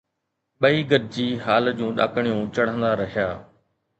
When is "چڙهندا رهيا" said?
2.55-3.29